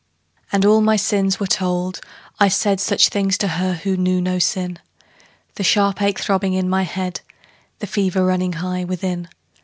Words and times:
And 0.51 0.65
all 0.65 0.81
my 0.81 0.95
sins 0.95 1.39
were 1.39 1.45
told; 1.45 2.01
I 2.39 2.47
said 2.47 2.79
Such 2.79 3.09
things 3.09 3.37
to 3.37 3.47
her 3.47 3.75
who 3.75 3.95
knew 3.95 4.19
not 4.19 4.41
sin 4.41 4.79
The 5.57 5.63
sharp 5.63 6.01
ache 6.01 6.17
throbbing 6.19 6.53
in 6.55 6.67
my 6.67 6.81
head, 6.81 7.21
The 7.77 7.85
fever 7.85 8.25
running 8.25 8.53
high 8.53 8.83
within. 8.83 9.27